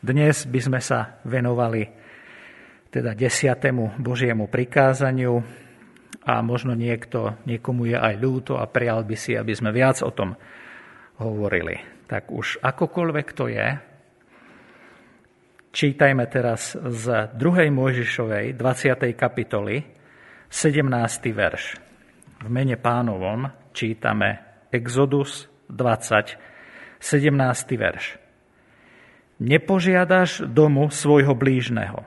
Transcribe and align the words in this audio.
Dnes 0.00 0.48
by 0.48 0.60
sme 0.64 0.80
sa 0.80 1.20
venovali 1.28 1.84
teda 2.88 3.12
desiatému 3.12 4.00
Božiemu 4.00 4.48
prikázaniu 4.48 5.44
a 6.24 6.40
možno 6.40 6.72
niekto, 6.72 7.36
niekomu 7.44 7.84
je 7.92 8.00
aj 8.00 8.14
ľúto 8.16 8.56
a 8.56 8.64
prijal 8.64 9.04
by 9.04 9.12
si, 9.12 9.36
aby 9.36 9.52
sme 9.52 9.76
viac 9.76 10.00
o 10.00 10.08
tom 10.08 10.32
hovorili. 11.20 11.76
Tak 12.08 12.32
už 12.32 12.64
akokoľvek 12.64 13.26
to 13.36 13.52
je, 13.52 13.68
čítajme 15.68 16.24
teraz 16.32 16.80
z 16.80 17.04
2. 17.36 17.68
Mojžišovej 17.68 18.56
20. 18.56 19.04
kapitoly 19.12 19.84
17. 20.48 20.88
verš. 21.28 21.76
V 22.40 22.48
mene 22.48 22.80
pánovom 22.80 23.52
čítame 23.76 24.64
Exodus 24.72 25.44
20, 25.68 26.40
17. 27.04 27.76
verš. 27.76 28.19
Nepožiadaš 29.40 30.44
domu 30.44 30.92
svojho 30.92 31.32
blížneho. 31.32 32.04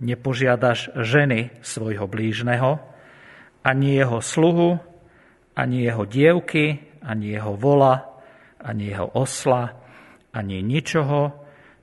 Nepožiadaš 0.00 0.88
ženy 0.96 1.52
svojho 1.60 2.08
blížneho, 2.08 2.80
ani 3.60 4.00
jeho 4.00 4.24
sluhu, 4.24 4.80
ani 5.52 5.84
jeho 5.84 6.04
dievky, 6.08 6.80
ani 7.04 7.36
jeho 7.36 7.56
vola, 7.60 8.20
ani 8.60 8.88
jeho 8.88 9.08
osla, 9.12 9.76
ani 10.32 10.64
ničoho, 10.64 11.32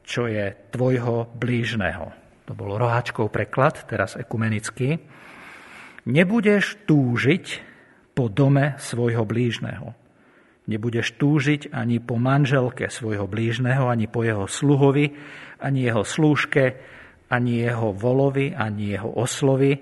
čo 0.02 0.26
je 0.26 0.58
tvojho 0.74 1.30
blížneho. 1.38 2.10
To 2.50 2.52
bol 2.58 2.76
roháčkov 2.76 3.30
preklad, 3.30 3.86
teraz 3.86 4.18
ekumenický. 4.20 5.00
Nebudeš 6.10 6.82
túžiť 6.90 7.46
po 8.18 8.28
dome 8.28 8.76
svojho 8.82 9.24
blížneho. 9.24 10.03
Nebudeš 10.64 11.20
túžiť 11.20 11.76
ani 11.76 12.00
po 12.00 12.16
manželke 12.16 12.88
svojho 12.88 13.28
blížneho, 13.28 13.92
ani 13.92 14.08
po 14.08 14.24
jeho 14.24 14.48
sluhovi, 14.48 15.12
ani 15.60 15.80
jeho 15.84 16.08
slúžke, 16.08 16.80
ani 17.28 17.68
jeho 17.68 17.92
volovi, 17.92 18.56
ani 18.56 18.96
jeho 18.96 19.12
oslovi, 19.12 19.76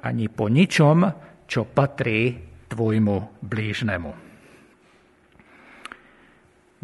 ani 0.00 0.26
po 0.32 0.48
ničom, 0.48 1.04
čo 1.44 1.68
patrí 1.68 2.32
tvojmu 2.72 3.44
blížnemu. 3.44 4.12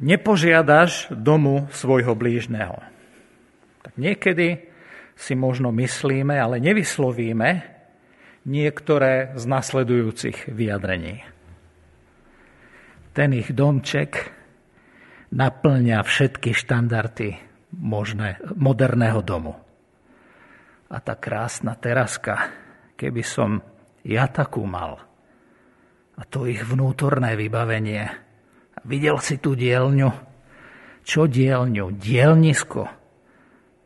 Nepožiadaš 0.03 1.09
domu 1.15 1.73
svojho 1.73 2.13
blížneho. 2.13 2.77
Tak 3.81 3.97
niekedy 3.97 4.69
si 5.17 5.33
možno 5.33 5.73
myslíme, 5.73 6.37
ale 6.37 6.61
nevyslovíme 6.61 7.65
niektoré 8.45 9.33
z 9.39 9.45
nasledujúcich 9.47 10.53
vyjadrení 10.53 11.32
ten 13.13 13.37
ich 13.37 13.53
domček 13.53 14.33
naplňa 15.33 16.01
všetky 16.01 16.57
štandardy 16.57 17.37
možné, 17.77 18.41
moderného 18.57 19.21
domu. 19.21 19.57
A 20.93 20.97
tá 21.01 21.17
krásna 21.17 21.77
teraska, 21.77 22.53
keby 22.97 23.25
som 23.25 23.65
ja 24.05 24.29
takú 24.29 24.65
mal, 24.69 25.01
a 26.13 26.23
to 26.29 26.45
ich 26.45 26.61
vnútorné 26.61 27.33
vybavenie. 27.41 28.05
Videl 28.85 29.17
si 29.25 29.41
tú 29.41 29.57
dielňu? 29.57 30.11
Čo 31.01 31.25
dielňu? 31.25 31.97
Dielnisko. 31.97 32.83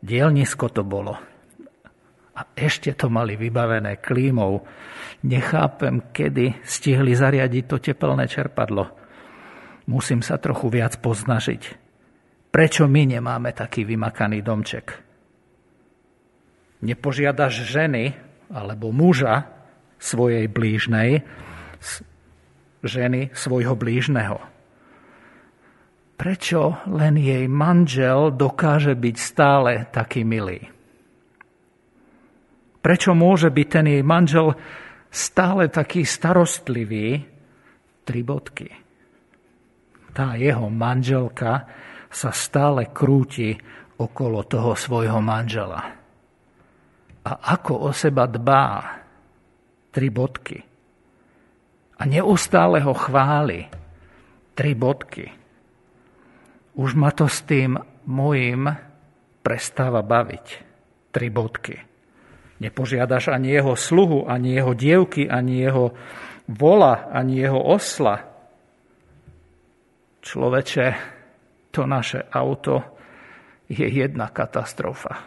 Dielnisko 0.02 0.66
to 0.74 0.82
bolo. 0.82 1.14
A 2.36 2.42
ešte 2.58 2.92
to 2.98 3.06
mali 3.06 3.38
vybavené 3.38 4.02
klímou. 4.02 4.66
Nechápem, 5.22 6.10
kedy 6.10 6.66
stihli 6.66 7.14
zariadiť 7.14 7.64
to 7.70 7.76
tepelné 7.78 8.26
čerpadlo 8.26 9.05
musím 9.86 10.20
sa 10.20 10.36
trochu 10.36 10.68
viac 10.70 10.98
poznažiť. 10.98 11.62
Prečo 12.50 12.84
my 12.86 13.16
nemáme 13.16 13.54
taký 13.54 13.86
vymakaný 13.86 14.42
domček? 14.42 14.86
Nepožiadaš 16.82 17.66
ženy 17.66 18.14
alebo 18.52 18.92
muža 18.92 19.48
svojej 19.96 20.46
blížnej, 20.46 21.24
ženy 22.84 23.32
svojho 23.32 23.74
blížneho. 23.74 24.38
Prečo 26.16 26.80
len 26.88 27.20
jej 27.20 27.44
manžel 27.44 28.32
dokáže 28.32 28.96
byť 28.96 29.16
stále 29.20 29.84
taký 29.92 30.24
milý? 30.24 30.64
Prečo 32.80 33.12
môže 33.12 33.50
byť 33.52 33.66
ten 33.68 33.86
jej 33.90 34.04
manžel 34.06 34.56
stále 35.12 35.68
taký 35.68 36.06
starostlivý? 36.08 37.20
Tri 38.06 38.22
bodky 38.22 38.85
tá 40.16 40.32
jeho 40.40 40.72
manželka 40.72 41.68
sa 42.08 42.32
stále 42.32 42.88
krúti 42.88 43.52
okolo 44.00 44.48
toho 44.48 44.72
svojho 44.72 45.20
manžela. 45.20 45.92
A 47.20 47.32
ako 47.52 47.84
o 47.84 47.90
seba 47.92 48.24
dbá, 48.24 48.96
tri 49.92 50.08
bodky. 50.08 50.56
A 52.00 52.02
neustále 52.08 52.80
ho 52.80 52.96
chváli, 52.96 53.68
tri 54.56 54.72
bodky. 54.72 55.28
Už 56.80 56.96
ma 56.96 57.12
to 57.12 57.28
s 57.28 57.44
tým 57.44 57.76
mojim 58.08 58.72
prestáva 59.44 60.00
baviť, 60.00 60.46
tri 61.12 61.28
bodky. 61.28 61.76
Nepožiadaš 62.56 63.28
ani 63.28 63.52
jeho 63.52 63.76
sluhu, 63.76 64.24
ani 64.24 64.56
jeho 64.56 64.72
dievky, 64.72 65.28
ani 65.28 65.60
jeho 65.60 65.92
vola, 66.48 67.12
ani 67.12 67.44
jeho 67.44 67.60
osla, 67.60 68.35
Človeče, 70.26 70.86
to 71.70 71.86
naše 71.86 72.26
auto 72.34 72.82
je 73.70 73.86
jedna 73.86 74.26
katastrofa. 74.34 75.22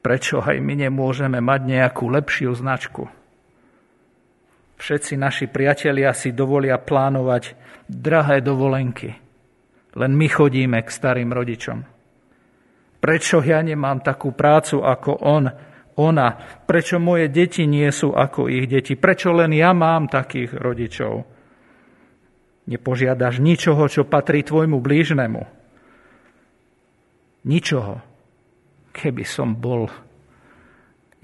Prečo 0.00 0.40
aj 0.40 0.56
my 0.56 0.88
nemôžeme 0.88 1.44
mať 1.44 1.60
nejakú 1.68 2.08
lepšiu 2.08 2.56
značku? 2.56 3.04
Všetci 4.80 5.20
naši 5.20 5.52
priatelia 5.52 6.16
si 6.16 6.32
dovolia 6.32 6.80
plánovať 6.80 7.52
drahé 7.84 8.40
dovolenky. 8.40 9.12
Len 10.00 10.12
my 10.16 10.26
chodíme 10.32 10.80
k 10.80 10.88
starým 10.88 11.28
rodičom. 11.36 11.84
Prečo 13.04 13.44
ja 13.44 13.60
nemám 13.60 14.00
takú 14.00 14.32
prácu 14.32 14.80
ako 14.80 15.12
on, 15.20 15.44
ona? 16.00 16.28
Prečo 16.64 16.96
moje 16.96 17.28
deti 17.28 17.68
nie 17.68 17.92
sú 17.92 18.16
ako 18.16 18.48
ich 18.48 18.64
deti? 18.64 18.96
Prečo 18.96 19.28
len 19.36 19.52
ja 19.52 19.76
mám 19.76 20.08
takých 20.08 20.56
rodičov? 20.56 21.33
Nepožiadaš 22.64 23.44
ničoho, 23.44 23.84
čo 23.92 24.08
patrí 24.08 24.40
tvojmu 24.40 24.80
blížnemu. 24.80 25.42
Ničoho. 27.44 28.00
Keby 28.94 29.24
som 29.26 29.58
bol 29.58 29.90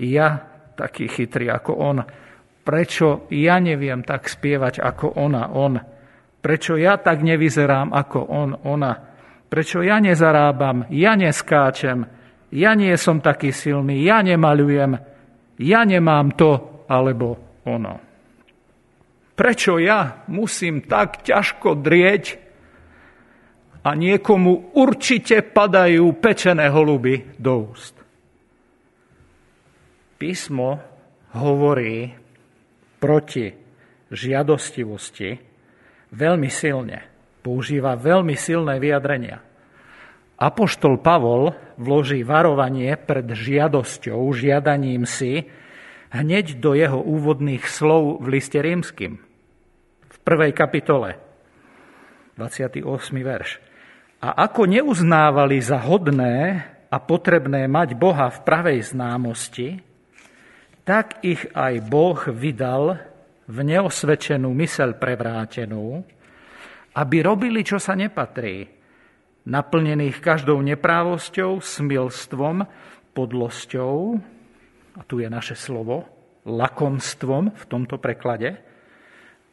ja 0.01 0.29
taký 0.77 1.09
chytrý 1.13 1.53
ako 1.53 1.73
on, 1.77 1.99
prečo 2.65 3.29
ja 3.33 3.61
neviem 3.61 4.01
tak 4.01 4.29
spievať 4.29 4.81
ako 4.81 5.17
ona, 5.17 5.53
on? 5.53 5.77
Prečo 6.41 6.81
ja 6.81 6.97
tak 6.97 7.21
nevyzerám 7.21 7.93
ako 7.93 8.21
on, 8.25 8.51
ona? 8.65 8.93
Prečo 9.51 9.85
ja 9.85 10.01
nezarábam, 10.01 10.89
ja 10.89 11.13
neskáčem, 11.21 12.09
ja 12.49 12.73
nie 12.73 12.97
som 12.97 13.21
taký 13.21 13.53
silný, 13.53 14.01
ja 14.03 14.25
nemaľujem, 14.25 14.93
ja 15.61 15.81
nemám 15.85 16.33
to 16.33 16.85
alebo 16.89 17.61
ono. 17.69 18.10
Prečo 19.41 19.81
ja 19.81 20.21
musím 20.29 20.85
tak 20.85 21.25
ťažko 21.25 21.81
drieť 21.81 22.37
a 23.81 23.97
niekomu 23.97 24.77
určite 24.77 25.41
padajú 25.41 26.13
pečené 26.21 26.69
holuby 26.69 27.25
do 27.41 27.73
úst? 27.73 27.97
Písmo 30.21 30.77
hovorí 31.33 32.13
proti 33.01 33.49
žiadostivosti 34.13 35.41
veľmi 36.13 36.53
silne. 36.53 37.09
Používa 37.41 37.97
veľmi 37.97 38.37
silné 38.37 38.77
vyjadrenia. 38.77 39.41
Apoštol 40.37 41.01
Pavol 41.01 41.57
vloží 41.81 42.29
varovanie 42.29 42.93
pred 42.93 43.25
žiadosťou, 43.25 44.21
žiadaním 44.37 45.09
si, 45.09 45.49
hneď 46.13 46.61
do 46.61 46.77
jeho 46.77 47.01
úvodných 47.01 47.65
slov 47.65 48.21
v 48.21 48.37
liste 48.37 48.61
rímským 48.61 49.30
prvej 50.25 50.53
kapitole, 50.53 51.17
28. 52.37 52.85
verš. 53.21 53.61
A 54.21 54.37
ako 54.45 54.69
neuznávali 54.69 55.61
za 55.65 55.81
hodné 55.81 56.61
a 56.93 56.97
potrebné 57.01 57.65
mať 57.71 57.97
Boha 57.97 58.29
v 58.29 58.39
pravej 58.45 58.79
známosti, 58.93 59.81
tak 60.85 61.23
ich 61.25 61.49
aj 61.57 61.81
Boh 61.87 62.19
vydal 62.29 63.01
v 63.49 63.59
neosvedčenú 63.65 64.53
mysel 64.61 64.97
prevrátenú, 65.01 66.05
aby 66.95 67.17
robili, 67.23 67.63
čo 67.63 67.79
sa 67.79 67.95
nepatrí, 67.95 68.67
naplnených 69.47 70.21
každou 70.21 70.61
neprávosťou, 70.61 71.63
smilstvom, 71.63 72.67
podlosťou, 73.15 73.95
a 74.99 75.01
tu 75.07 75.23
je 75.23 75.29
naše 75.31 75.57
slovo, 75.57 76.05
lakomstvom 76.45 77.55
v 77.55 77.65
tomto 77.71 77.97
preklade, 77.97 78.70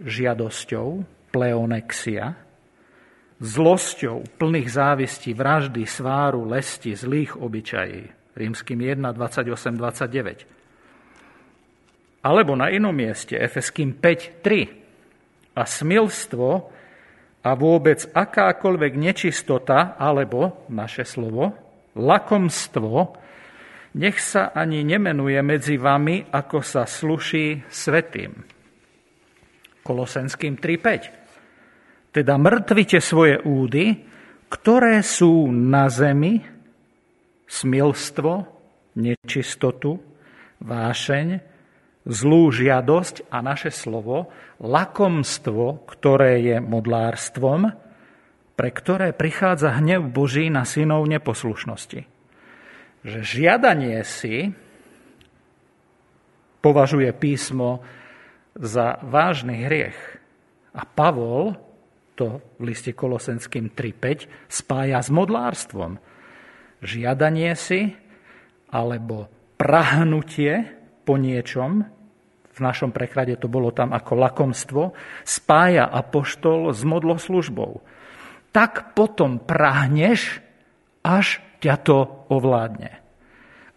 žiadosťou, 0.02 0.88
pleonexia, 1.34 2.38
zlosťou, 3.38 4.26
plných 4.38 4.70
závistí, 4.70 5.34
vraždy, 5.34 5.86
sváru, 5.86 6.46
lesti, 6.50 6.98
zlých 6.98 7.38
obyčají. 7.38 8.10
Rímským 8.38 8.82
1, 8.82 9.02
28, 9.02 9.78
29. 9.78 10.46
Alebo 12.26 12.54
na 12.54 12.70
inom 12.70 12.94
mieste, 12.94 13.38
Efeským 13.38 13.98
5, 13.98 14.42
3. 14.46 15.58
A 15.58 15.64
smilstvo 15.66 16.50
a 17.42 17.52
vôbec 17.58 18.06
akákoľvek 18.14 18.94
nečistota, 18.94 19.98
alebo, 19.98 20.68
naše 20.70 21.08
slovo, 21.08 21.56
lakomstvo, 21.98 23.18
nech 23.98 24.22
sa 24.22 24.54
ani 24.54 24.86
nemenuje 24.86 25.42
medzi 25.42 25.82
vami, 25.82 26.30
ako 26.30 26.62
sa 26.62 26.86
sluší 26.86 27.66
svetým. 27.72 28.57
Kolosenským 29.88 30.60
3.5. 30.60 32.12
Teda 32.12 32.36
mŕtvite 32.36 33.00
svoje 33.00 33.40
údy, 33.40 34.04
ktoré 34.52 35.00
sú 35.00 35.48
na 35.48 35.88
zemi, 35.88 36.44
smilstvo, 37.48 38.32
nečistotu, 39.00 40.04
vášeň, 40.60 41.40
zlú 42.04 42.52
žiadosť 42.52 43.32
a 43.32 43.40
naše 43.40 43.72
slovo, 43.72 44.28
lakomstvo, 44.60 45.88
ktoré 45.88 46.44
je 46.44 46.58
modlárstvom, 46.60 47.72
pre 48.58 48.70
ktoré 48.74 49.16
prichádza 49.16 49.80
hnev 49.80 50.12
Boží 50.12 50.52
na 50.52 50.68
synov 50.68 51.08
neposlušnosti. 51.08 52.10
Že 53.08 53.20
žiadanie 53.24 54.04
si 54.04 54.52
považuje 56.60 57.08
písmo 57.14 57.86
za 58.58 59.00
vážny 59.06 59.66
hriech. 59.66 59.98
A 60.74 60.86
Pavol 60.86 61.58
to 62.18 62.42
v 62.58 62.74
liste 62.74 62.98
Kolosenským 62.98 63.72
3.5 63.78 64.50
spája 64.50 65.00
s 65.00 65.14
modlárstvom. 65.14 66.02
Žiadanie 66.82 67.54
si 67.54 67.94
alebo 68.74 69.30
prahnutie 69.56 70.66
po 71.06 71.16
niečom, 71.16 71.86
v 72.58 72.60
našom 72.60 72.90
preklade 72.90 73.38
to 73.38 73.46
bolo 73.46 73.70
tam 73.70 73.94
ako 73.94 74.18
lakomstvo, 74.18 74.84
spája 75.22 75.86
apoštol 75.86 76.74
s 76.74 76.82
modloslužbou. 76.82 77.86
Tak 78.50 78.98
potom 78.98 79.38
prahneš, 79.38 80.42
až 81.06 81.38
ťa 81.62 81.76
to 81.86 82.26
ovládne. 82.34 82.98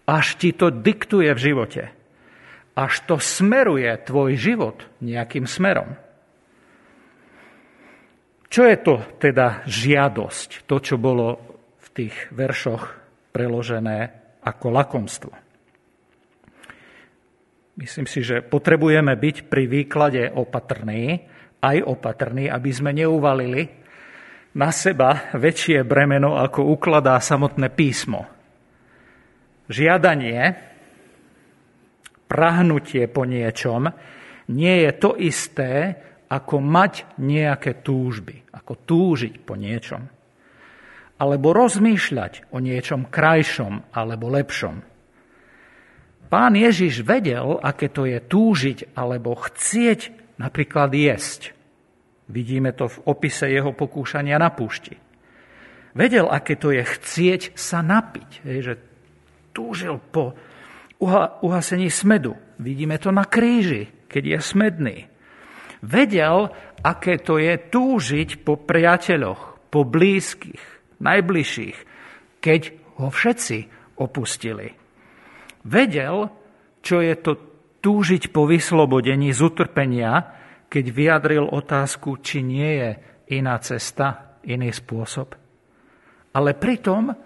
Až 0.08 0.40
ti 0.40 0.56
to 0.56 0.72
diktuje 0.72 1.28
v 1.36 1.40
živote. 1.44 1.82
Až 2.78 2.93
to 3.06 3.17
smeruje 3.19 3.90
tvoj 4.06 4.38
život 4.38 4.78
nejakým 5.02 5.44
smerom. 5.44 5.90
Čo 8.50 8.67
je 8.67 8.76
to 8.82 8.94
teda 9.22 9.62
žiadosť? 9.67 10.67
To, 10.67 10.76
čo 10.82 10.99
bolo 10.99 11.38
v 11.78 11.88
tých 11.94 12.14
veršoch 12.34 12.84
preložené 13.31 13.99
ako 14.43 14.67
lakomstvo. 14.75 15.32
Myslím 17.78 18.06
si, 18.11 18.20
že 18.20 18.44
potrebujeme 18.44 19.14
byť 19.16 19.37
pri 19.49 19.64
výklade 19.70 20.23
opatrní, 20.34 21.25
aj 21.61 21.76
opatrní, 21.84 22.50
aby 22.50 22.70
sme 22.73 22.93
neuvalili 22.93 23.70
na 24.56 24.75
seba 24.75 25.31
väčšie 25.32 25.87
bremeno, 25.87 26.37
ako 26.37 26.75
ukladá 26.75 27.16
samotné 27.23 27.70
písmo. 27.70 28.26
Žiadanie, 29.70 30.69
prahnutie 32.30 33.10
po 33.10 33.26
niečom 33.26 33.90
nie 34.54 34.86
je 34.86 34.90
to 34.94 35.18
isté, 35.18 35.98
ako 36.30 36.62
mať 36.62 37.18
nejaké 37.18 37.82
túžby, 37.82 38.54
ako 38.54 38.86
túžiť 38.86 39.34
po 39.42 39.58
niečom. 39.58 40.06
Alebo 41.18 41.50
rozmýšľať 41.50 42.54
o 42.54 42.62
niečom 42.62 43.10
krajšom 43.10 43.90
alebo 43.90 44.30
lepšom. 44.30 44.86
Pán 46.30 46.54
Ježiš 46.54 47.02
vedel, 47.02 47.58
aké 47.58 47.90
to 47.90 48.06
je 48.06 48.22
túžiť 48.22 48.94
alebo 48.94 49.34
chcieť 49.34 50.00
napríklad 50.38 50.94
jesť. 50.94 51.50
Vidíme 52.30 52.70
to 52.70 52.86
v 52.86 53.02
opise 53.10 53.50
jeho 53.50 53.74
pokúšania 53.74 54.38
na 54.38 54.54
púšti. 54.54 54.94
Vedel, 55.98 56.30
aké 56.30 56.54
to 56.54 56.70
je 56.70 56.86
chcieť 56.86 57.58
sa 57.58 57.82
napiť, 57.82 58.46
že 58.62 58.78
túžil 59.50 59.98
po 59.98 60.38
uhasení 61.00 61.88
smedu. 61.88 62.37
Vidíme 62.61 63.00
to 63.00 63.08
na 63.11 63.25
kríži, 63.25 63.88
keď 64.06 64.23
je 64.37 64.38
smedný. 64.38 64.97
Vedel, 65.81 66.52
aké 66.85 67.17
to 67.17 67.41
je 67.41 67.56
túžiť 67.56 68.44
po 68.44 68.61
priateľoch, 68.61 69.73
po 69.73 69.81
blízkych, 69.88 70.61
najbližších, 71.00 71.79
keď 72.44 72.61
ho 73.00 73.08
všetci 73.08 73.58
opustili. 73.97 74.76
Vedel, 75.64 76.29
čo 76.85 77.00
je 77.00 77.14
to 77.17 77.32
túžiť 77.81 78.29
po 78.29 78.44
vyslobodení 78.44 79.32
z 79.32 79.41
utrpenia, 79.41 80.37
keď 80.69 80.85
vyjadril 80.93 81.44
otázku, 81.49 82.20
či 82.20 82.44
nie 82.44 82.70
je 82.76 82.91
iná 83.41 83.56
cesta, 83.64 84.37
iný 84.44 84.73
spôsob. 84.73 85.32
Ale 86.37 86.55
pritom 86.55 87.17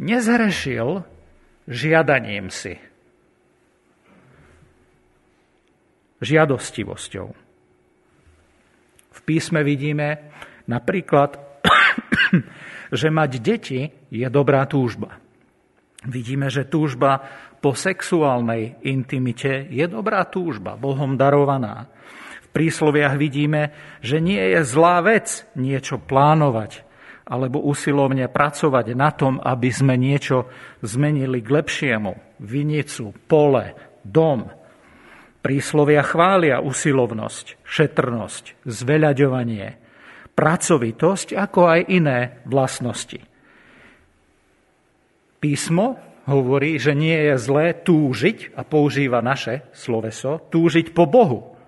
nezhrešil 0.00 1.04
žiadaním 1.68 2.48
si, 2.50 2.74
žiadostivosťou. 6.22 7.28
V 9.12 9.20
písme 9.26 9.60
vidíme 9.66 10.32
napríklad, 10.70 11.36
že 12.98 13.08
mať 13.10 13.30
deti 13.42 13.80
je 14.08 14.26
dobrá 14.30 14.64
túžba. 14.64 15.18
Vidíme, 16.02 16.50
že 16.50 16.66
túžba 16.66 17.22
po 17.62 17.78
sexuálnej 17.78 18.82
intimite 18.82 19.70
je 19.70 19.86
dobrá 19.86 20.26
túžba, 20.26 20.74
Bohom 20.74 21.14
darovaná. 21.14 21.86
V 22.42 22.48
prísloviach 22.50 23.14
vidíme, 23.14 23.70
že 24.02 24.18
nie 24.18 24.42
je 24.56 24.66
zlá 24.66 24.98
vec 25.02 25.46
niečo 25.54 26.02
plánovať 26.02 26.82
alebo 27.22 27.62
usilovne 27.62 28.26
pracovať 28.26 28.98
na 28.98 29.14
tom, 29.14 29.38
aby 29.38 29.70
sme 29.70 29.94
niečo 29.94 30.50
zmenili 30.82 31.38
k 31.38 31.48
lepšiemu. 31.48 32.42
Vinicu, 32.42 33.14
pole, 33.30 33.72
dom. 34.02 34.61
Príslovia 35.42 36.06
chvália 36.06 36.62
usilovnosť, 36.62 37.66
šetrnosť, 37.66 38.62
zveľaďovanie, 38.62 39.74
pracovitosť, 40.38 41.34
ako 41.34 41.60
aj 41.66 41.80
iné 41.90 42.38
vlastnosti. 42.46 43.18
Písmo 45.42 45.98
hovorí, 46.30 46.78
že 46.78 46.94
nie 46.94 47.18
je 47.18 47.34
zlé 47.42 47.74
túžiť, 47.74 48.54
a 48.54 48.62
používa 48.62 49.18
naše 49.18 49.66
sloveso, 49.74 50.46
túžiť 50.46 50.94
po 50.94 51.10
Bohu. 51.10 51.58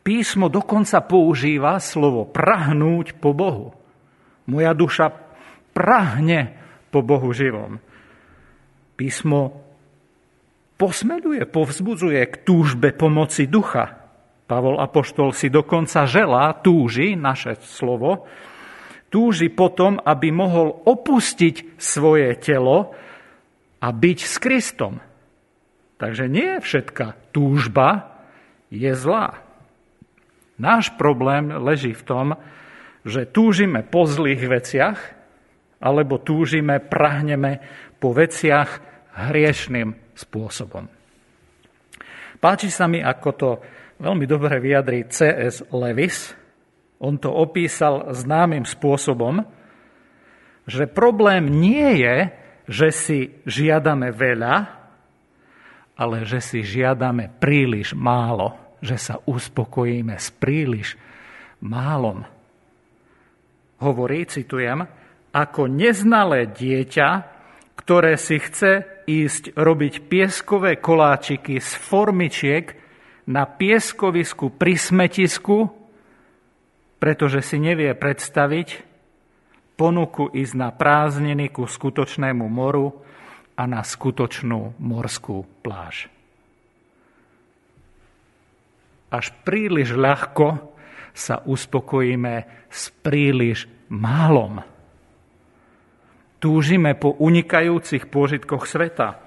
Písmo 0.00 0.48
dokonca 0.48 1.04
používa 1.04 1.76
slovo 1.78 2.24
prahnúť 2.24 3.20
po 3.20 3.36
Bohu. 3.36 3.76
Moja 4.48 4.72
duša 4.72 5.12
prahne 5.76 6.58
po 6.90 7.04
Bohu 7.04 7.30
živom. 7.30 7.78
Písmo 8.98 9.61
posmeduje, 10.82 11.46
povzbudzuje 11.46 12.18
k 12.26 12.34
túžbe 12.42 12.90
pomoci 12.90 13.46
ducha. 13.46 14.02
Pavol 14.50 14.82
Apoštol 14.82 15.30
si 15.30 15.46
dokonca 15.46 16.10
želá, 16.10 16.58
túži, 16.58 17.14
naše 17.14 17.54
slovo, 17.62 18.26
túži 19.06 19.46
potom, 19.46 20.02
aby 20.02 20.34
mohol 20.34 20.82
opustiť 20.82 21.78
svoje 21.78 22.34
telo 22.42 22.98
a 23.78 23.88
byť 23.94 24.18
s 24.26 24.34
Kristom. 24.42 24.98
Takže 26.02 26.26
nie 26.26 26.58
všetká 26.58 27.30
túžba 27.30 28.18
je 28.66 28.90
zlá. 28.98 29.38
Náš 30.58 30.90
problém 30.98 31.62
leží 31.62 31.94
v 31.94 32.02
tom, 32.02 32.26
že 33.06 33.22
túžime 33.22 33.86
po 33.86 34.02
zlých 34.10 34.42
veciach, 34.50 34.98
alebo 35.78 36.18
túžime, 36.18 36.82
prahneme 36.82 37.62
po 38.02 38.10
veciach 38.10 38.82
hriešným 39.30 40.01
spôsobom. 40.14 40.88
Páči 42.42 42.74
sa 42.74 42.90
mi, 42.90 42.98
ako 42.98 43.28
to 43.38 43.48
veľmi 44.02 44.26
dobre 44.26 44.58
vyjadrí 44.58 45.06
C.S. 45.06 45.62
Lewis, 45.70 46.34
on 47.02 47.18
to 47.18 47.30
opísal 47.30 48.14
známym 48.14 48.66
spôsobom, 48.66 49.42
že 50.66 50.86
problém 50.86 51.50
nie 51.50 52.02
je, 52.02 52.16
že 52.70 52.88
si 52.94 53.18
žiadame 53.42 54.14
veľa, 54.14 54.54
ale 55.98 56.16
že 56.22 56.38
si 56.38 56.62
žiadame 56.62 57.30
príliš 57.42 57.94
málo, 57.94 58.54
že 58.78 58.98
sa 58.98 59.18
uspokojíme 59.22 60.14
s 60.14 60.30
príliš 60.30 60.94
málom. 61.62 62.22
Hovorí, 63.82 64.26
citujem, 64.26 64.86
ako 65.34 65.66
neznalé 65.66 66.50
dieťa, 66.50 67.08
ktoré 67.74 68.14
si 68.14 68.38
chce 68.38 68.86
ísť 69.06 69.56
robiť 69.58 70.08
pieskové 70.08 70.78
koláčiky 70.78 71.58
z 71.58 71.70
formičiek 71.78 72.66
na 73.28 73.46
pieskovisku 73.46 74.54
pri 74.54 74.74
smetisku, 74.74 75.70
pretože 76.98 77.42
si 77.42 77.58
nevie 77.58 77.94
predstaviť, 77.94 78.92
ponuku 79.74 80.30
ísť 80.30 80.54
na 80.54 80.70
prázdniny 80.70 81.50
ku 81.50 81.66
skutočnému 81.66 82.46
moru 82.46 83.02
a 83.58 83.66
na 83.66 83.82
skutočnú 83.82 84.78
morskú 84.78 85.42
pláž. 85.62 86.06
Až 89.12 89.34
príliš 89.44 89.92
ľahko 89.92 90.72
sa 91.12 91.44
uspokojíme 91.44 92.48
s 92.72 92.88
príliš 93.04 93.68
málom. 93.92 94.64
Túžime 96.42 96.98
po 96.98 97.14
unikajúcich 97.22 98.10
pôžitkoch 98.10 98.66
sveta. 98.66 99.22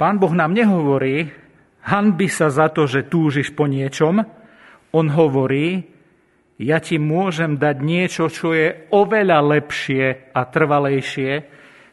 Pán 0.00 0.16
Boh 0.16 0.32
nám 0.32 0.56
nehovorí, 0.56 1.28
hanby 1.84 2.32
sa 2.32 2.48
za 2.48 2.72
to, 2.72 2.88
že 2.88 3.12
túžiš 3.12 3.52
po 3.52 3.68
niečom. 3.68 4.24
On 4.96 5.06
hovorí, 5.12 5.84
ja 6.56 6.80
ti 6.80 6.96
môžem 6.96 7.60
dať 7.60 7.76
niečo, 7.84 8.32
čo 8.32 8.56
je 8.56 8.88
oveľa 8.96 9.44
lepšie 9.44 10.32
a 10.32 10.40
trvalejšie, 10.48 11.32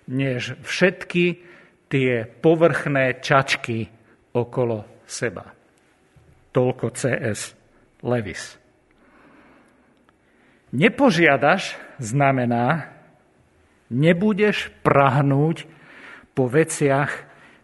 než 0.08 0.56
všetky 0.64 1.26
tie 1.92 2.24
povrchné 2.24 3.20
čačky 3.20 3.92
okolo 4.32 5.04
seba. 5.04 5.52
Toľko 6.56 6.96
CS 6.96 7.60
Levis. 8.08 8.56
Nepožiadaš 10.72 11.76
znamená, 12.00 12.93
nebudeš 13.94 14.74
prahnúť 14.82 15.70
po 16.34 16.50
veciach 16.50 17.12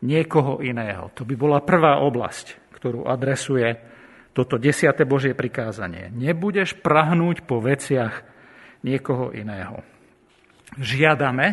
niekoho 0.05 0.61
iného. 0.61 1.09
To 1.17 1.25
by 1.25 1.35
bola 1.35 1.59
prvá 1.65 1.99
oblasť, 2.05 2.71
ktorú 2.77 3.09
adresuje 3.09 3.73
toto 4.31 4.61
desiate 4.61 5.03
Božie 5.09 5.33
prikázanie. 5.33 6.13
Nebudeš 6.13 6.77
prahnúť 6.77 7.43
po 7.43 7.59
veciach 7.59 8.13
niekoho 8.85 9.33
iného. 9.33 9.81
Žiadame, 10.77 11.45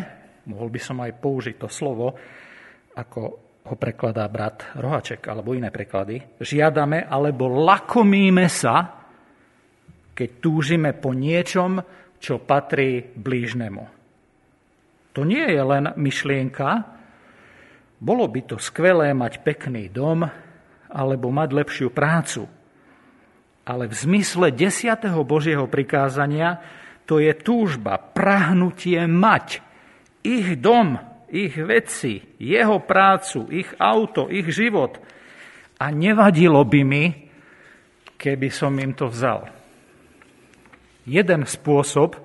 mohol 0.47 0.69
by 0.69 0.79
som 0.79 1.01
aj 1.01 1.11
použiť 1.17 1.55
to 1.57 1.67
slovo, 1.67 2.13
ako 2.93 3.21
ho 3.67 3.75
prekladá 3.75 4.23
brat 4.31 4.77
Rohaček 4.79 5.25
alebo 5.27 5.51
iné 5.51 5.73
preklady, 5.73 6.39
žiadame 6.39 7.03
alebo 7.03 7.51
lakomíme 7.51 8.47
sa 8.47 8.97
keď 10.17 10.29
túžime 10.41 10.97
po 10.97 11.13
niečom, 11.13 11.77
čo 12.17 12.41
patrí 12.41 13.05
blížnemu. 13.05 13.96
To 15.17 15.25
nie 15.25 15.41
je 15.41 15.61
len 15.65 15.89
myšlienka. 15.97 16.85
Bolo 17.97 18.29
by 18.29 18.53
to 18.53 18.61
skvelé 18.61 19.17
mať 19.17 19.41
pekný 19.41 19.89
dom 19.89 20.21
alebo 20.93 21.33
mať 21.33 21.49
lepšiu 21.57 21.89
prácu. 21.89 22.45
Ale 23.65 23.89
v 23.89 23.95
zmysle 23.97 24.53
desiatého 24.53 25.17
Božieho 25.25 25.65
prikázania 25.65 26.61
to 27.09 27.17
je 27.17 27.33
túžba, 27.33 27.97
prahnutie 27.97 29.01
mať 29.09 29.65
ich 30.21 30.61
dom, 30.61 31.01
ich 31.33 31.57
veci, 31.57 32.21
jeho 32.37 32.77
prácu, 32.85 33.49
ich 33.49 33.73
auto, 33.81 34.29
ich 34.29 34.47
život. 34.53 35.01
A 35.81 35.89
nevadilo 35.89 36.61
by 36.61 36.81
mi, 36.85 37.05
keby 38.21 38.53
som 38.53 38.77
im 38.77 38.93
to 38.93 39.09
vzal 39.09 39.57
jeden 41.07 41.47
spôsob, 41.47 42.19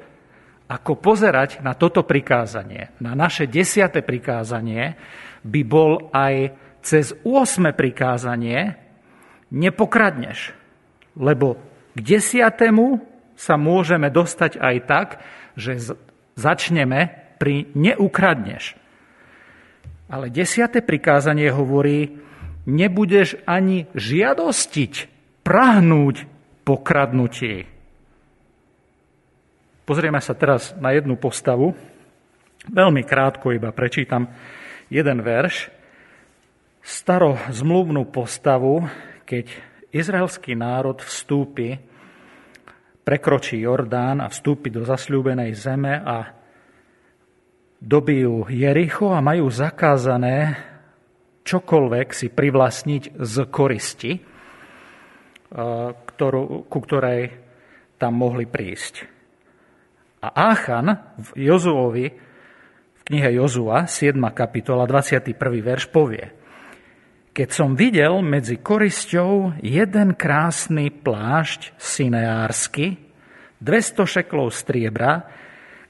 ako 0.72 0.96
pozerať 0.96 1.60
na 1.60 1.76
toto 1.76 2.00
prikázanie, 2.00 2.96
na 3.04 3.12
naše 3.12 3.44
desiate 3.44 4.00
prikázanie, 4.00 4.96
by 5.44 5.60
bol 5.68 6.08
aj 6.16 6.56
cez 6.80 7.12
8. 7.20 7.76
prikázanie 7.76 8.72
nepokradneš. 9.52 10.56
Lebo 11.12 11.60
k 11.92 11.98
desiatému 12.00 13.04
sa 13.36 13.60
môžeme 13.60 14.08
dostať 14.08 14.56
aj 14.56 14.76
tak, 14.88 15.08
že 15.60 15.92
začneme 16.40 17.12
pri 17.36 17.68
neukradneš. 17.76 18.72
Ale 20.08 20.32
desiate 20.32 20.80
prikázanie 20.80 21.52
hovorí, 21.52 22.16
nebudeš 22.64 23.36
ani 23.44 23.88
žiadostiť, 23.92 24.92
prahnúť 25.42 26.16
po 26.62 26.78
kradnutí. 26.80 27.71
Pozrieme 29.92 30.24
sa 30.24 30.32
teraz 30.32 30.72
na 30.80 30.96
jednu 30.96 31.20
postavu. 31.20 31.76
Veľmi 32.64 33.04
krátko 33.04 33.52
iba 33.52 33.76
prečítam 33.76 34.24
jeden 34.88 35.20
verš. 35.20 35.68
Starozmluvnú 36.80 38.08
postavu, 38.08 38.88
keď 39.28 39.52
izraelský 39.92 40.56
národ 40.56 40.96
vstúpi, 41.04 41.76
prekročí 43.04 43.60
Jordán 43.60 44.24
a 44.24 44.32
vstúpi 44.32 44.72
do 44.72 44.80
zasľúbenej 44.80 45.52
zeme 45.52 46.00
a 46.00 46.40
dobijú 47.76 48.48
Jericho 48.48 49.12
a 49.12 49.20
majú 49.20 49.52
zakázané 49.52 50.56
čokoľvek 51.44 52.08
si 52.16 52.32
privlastniť 52.32 53.20
z 53.20 53.34
koristi, 53.52 54.16
ktorú, 56.16 56.64
ku 56.64 56.78
ktorej 56.80 57.28
tam 58.00 58.16
mohli 58.16 58.48
prísť. 58.48 59.11
A 60.22 60.54
Áchan 60.54 60.86
v 61.18 61.50
Jozuovi, 61.50 62.06
v 62.94 63.00
knihe 63.10 63.34
Jozua, 63.42 63.90
7. 63.90 64.14
kapitola, 64.30 64.86
21. 64.86 65.34
verš 65.58 65.90
povie 65.90 66.30
Keď 67.34 67.48
som 67.50 67.74
videl 67.74 68.22
medzi 68.22 68.62
korisťou 68.62 69.58
jeden 69.66 70.14
krásny 70.14 70.94
plášť 70.94 71.74
sineársky, 71.74 73.02
200 73.58 74.22
šeklov 74.22 74.54
striebra 74.54 75.26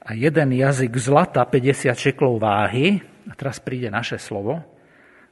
a 0.01 0.17
jeden 0.17 0.49
jazyk 0.49 0.97
zlata, 0.97 1.45
50 1.45 1.93
šeklov 1.93 2.41
váhy, 2.41 3.05
a 3.29 3.37
teraz 3.37 3.61
príde 3.61 3.93
naše 3.93 4.17
slovo, 4.17 4.65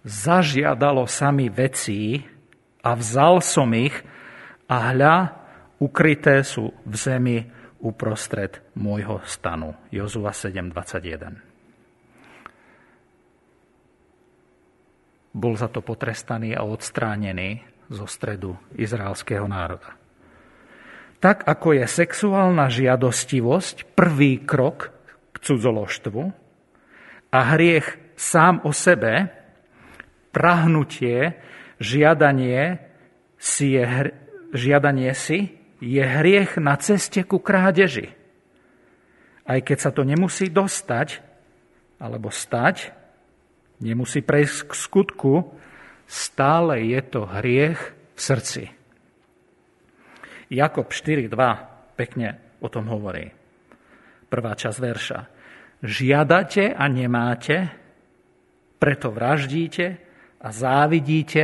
zažiadalo 0.06 1.10
sami 1.10 1.50
vecí 1.50 2.22
a 2.86 2.94
vzal 2.94 3.42
som 3.42 3.74
ich 3.74 3.98
a 4.70 4.94
hľa, 4.94 5.16
ukryté 5.82 6.46
sú 6.46 6.70
v 6.86 6.94
zemi 6.94 7.61
uprostred 7.82 8.62
môjho 8.78 9.20
stanu. 9.26 9.74
Jozua 9.90 10.32
7.21. 10.32 11.42
Bol 15.32 15.54
za 15.58 15.68
to 15.68 15.82
potrestaný 15.82 16.54
a 16.54 16.62
odstránený 16.64 17.66
zo 17.92 18.06
stredu 18.08 18.56
izraelského 18.78 19.48
národa. 19.50 19.98
Tak 21.22 21.46
ako 21.46 21.78
je 21.78 21.86
sexuálna 21.86 22.66
žiadostivosť 22.72 23.94
prvý 23.94 24.42
krok 24.42 24.90
k 25.34 25.36
cudzoložstvu 25.38 26.22
a 27.32 27.40
hriech 27.56 28.02
sám 28.18 28.66
o 28.66 28.74
sebe, 28.74 29.30
prahnutie, 30.34 31.38
žiadanie 31.78 32.82
si, 33.38 33.78
je, 33.78 34.14
žiadanie 34.54 35.14
si 35.14 35.61
je 35.82 36.00
hriech 36.06 36.62
na 36.62 36.78
ceste 36.78 37.26
ku 37.26 37.42
krádeži. 37.42 38.14
Aj 39.50 39.58
keď 39.58 39.78
sa 39.82 39.92
to 39.92 40.06
nemusí 40.06 40.48
dostať, 40.54 41.20
alebo 41.98 42.30
stať, 42.30 42.94
nemusí 43.82 44.22
prejsť 44.22 44.70
k 44.70 44.72
skutku, 44.78 45.34
stále 46.06 46.86
je 46.86 47.02
to 47.02 47.26
hriech 47.26 47.82
v 48.14 48.20
srdci. 48.22 48.64
Jakob 50.54 50.94
4.2 50.94 51.98
pekne 51.98 52.58
o 52.62 52.70
tom 52.70 52.86
hovorí. 52.88 53.34
Prvá 54.30 54.54
časť 54.54 54.78
verša. 54.78 55.20
Žiadate 55.82 56.78
a 56.78 56.86
nemáte, 56.86 57.74
preto 58.78 59.10
vraždíte 59.10 59.86
a 60.38 60.48
závidíte 60.54 61.44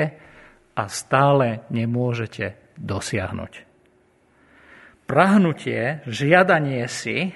a 0.77 0.83
stále 0.85 1.65
nemôžete 1.73 2.77
dosiahnuť. 2.77 3.66
Prahnutie, 5.07 6.03
žiadanie 6.03 6.83
si 6.91 7.31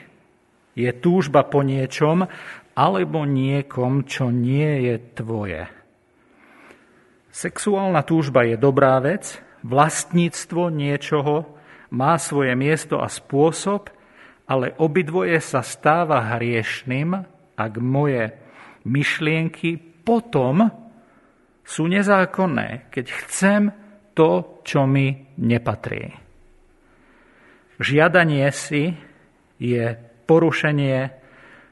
je 0.75 0.91
túžba 0.99 1.47
po 1.47 1.63
niečom 1.63 2.27
alebo 2.75 3.23
niekom, 3.23 4.03
čo 4.03 4.27
nie 4.27 4.91
je 4.91 4.95
tvoje. 5.15 5.71
Sexuálna 7.31 8.03
túžba 8.03 8.43
je 8.43 8.59
dobrá 8.59 8.99
vec, 8.99 9.39
vlastníctvo 9.63 10.67
niečoho 10.67 11.47
má 11.95 12.19
svoje 12.19 12.59
miesto 12.59 12.99
a 12.99 13.07
spôsob, 13.07 13.87
ale 14.51 14.75
obidvoje 14.75 15.39
sa 15.39 15.63
stáva 15.63 16.35
hriešným, 16.35 17.09
ak 17.55 17.73
moje 17.79 18.35
myšlienky 18.83 19.79
potom 20.03 20.67
sú 21.63 21.87
nezákonné, 21.87 22.91
keď 22.91 23.05
chcem 23.23 23.61
to, 24.11 24.59
čo 24.67 24.83
mi 24.83 25.31
nepatrí. 25.39 26.20
Žiadanie 27.81 28.45
si 28.53 28.93
je 29.57 29.85
porušenie 30.29 30.97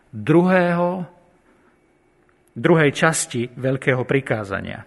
druhého, 0.09 1.05
druhej 2.57 2.91
časti 2.97 3.53
veľkého 3.53 4.01
prikázania. 4.09 4.81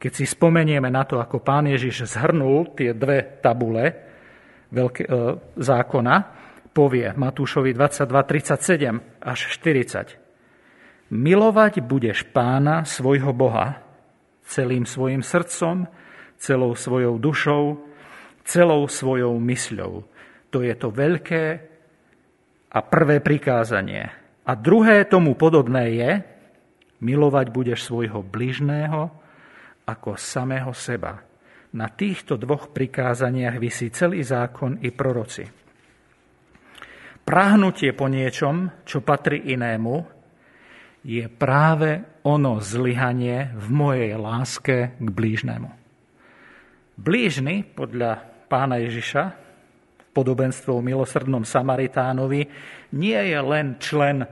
Keď 0.00 0.12
si 0.16 0.24
spomenieme 0.24 0.88
na 0.88 1.04
to, 1.04 1.20
ako 1.20 1.44
pán 1.44 1.68
Ježiš 1.68 2.08
zhrnul 2.16 2.72
tie 2.72 2.96
dve 2.96 3.36
tabule 3.44 3.84
veľké, 4.72 5.02
e, 5.04 5.08
zákona, 5.60 6.14
povie 6.72 7.12
Matúšovi 7.12 7.76
22.37 7.76 9.20
až 9.20 9.40
40. 9.60 11.12
Milovať 11.12 11.84
budeš 11.84 12.24
pána 12.32 12.88
svojho 12.88 13.36
Boha 13.36 13.84
celým 14.48 14.88
svojim 14.88 15.20
srdcom, 15.20 15.84
celou 16.40 16.72
svojou 16.72 17.20
dušou, 17.20 17.84
celou 18.48 18.88
svojou 18.88 19.36
mysľou. 19.36 20.09
To 20.50 20.66
je 20.66 20.74
to 20.74 20.90
veľké 20.90 21.44
a 22.70 22.78
prvé 22.86 23.22
prikázanie. 23.22 24.06
A 24.46 24.52
druhé 24.58 25.06
tomu 25.06 25.38
podobné 25.38 25.84
je, 25.94 26.10
milovať 27.00 27.46
budeš 27.50 27.86
svojho 27.86 28.20
bližného 28.20 29.10
ako 29.86 30.14
samého 30.18 30.70
seba. 30.74 31.22
Na 31.70 31.86
týchto 31.86 32.34
dvoch 32.34 32.74
prikázaniach 32.74 33.56
vysí 33.62 33.94
celý 33.94 34.26
zákon 34.26 34.82
i 34.82 34.90
proroci. 34.90 35.46
Prahnutie 37.22 37.94
po 37.94 38.10
niečom, 38.10 38.82
čo 38.82 39.06
patrí 39.06 39.54
inému, 39.54 40.02
je 41.06 41.24
práve 41.30 42.20
ono 42.26 42.58
zlyhanie 42.58 43.54
v 43.54 43.66
mojej 43.70 44.12
láske 44.18 44.98
k 44.98 45.08
blížnemu. 45.08 45.70
Blížny, 47.00 47.64
podľa 47.64 48.20
pána 48.50 48.82
Ježiša, 48.82 49.49
v 50.10 50.16
podobenstve 50.18 50.74
o 50.74 50.82
milosrdnom 50.82 51.46
Samaritánovi, 51.46 52.42
nie 52.98 53.20
je 53.30 53.38
len 53.38 53.78
člen 53.78 54.26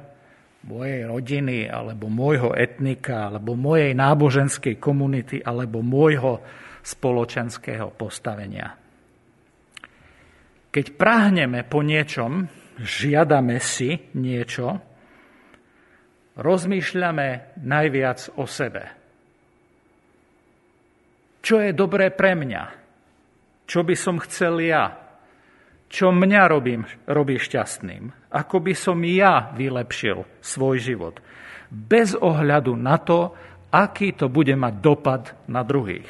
mojej 0.67 1.07
rodiny, 1.07 1.71
alebo 1.71 2.11
môjho 2.11 2.51
etnika, 2.51 3.31
alebo 3.31 3.55
mojej 3.55 3.95
náboženskej 3.95 4.83
komunity, 4.83 5.39
alebo 5.39 5.79
môjho 5.87 6.43
spoločenského 6.83 7.95
postavenia. 7.95 8.75
Keď 10.69 10.87
prahneme 10.99 11.63
po 11.63 11.87
niečom, 11.87 12.51
žiadame 12.83 13.63
si 13.63 14.11
niečo, 14.19 14.83
rozmýšľame 16.39 17.59
najviac 17.63 18.35
o 18.39 18.45
sebe. 18.45 18.85
Čo 21.39 21.63
je 21.65 21.71
dobré 21.73 22.11
pre 22.11 22.35
mňa? 22.35 22.63
Čo 23.65 23.87
by 23.87 23.95
som 23.97 24.21
chcel 24.21 24.61
ja? 24.61 25.08
Čo 25.89 26.13
mňa 26.13 26.43
robím, 26.53 26.85
robí 27.09 27.41
šťastným? 27.41 28.29
Ako 28.29 28.61
by 28.61 28.77
som 28.77 29.01
ja 29.09 29.57
vylepšil 29.57 30.21
svoj 30.45 30.77
život? 30.85 31.17
Bez 31.73 32.13
ohľadu 32.13 32.77
na 32.77 33.01
to, 33.01 33.33
aký 33.73 34.13
to 34.13 34.29
bude 34.29 34.53
mať 34.53 34.75
dopad 34.85 35.33
na 35.49 35.65
druhých. 35.65 36.09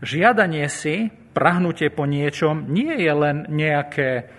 Žiadanie 0.00 0.64
si, 0.72 1.12
prahnutie 1.36 1.92
po 1.92 2.08
niečom, 2.08 2.72
nie 2.72 2.96
je 2.96 3.12
len 3.12 3.36
nejaké, 3.52 4.32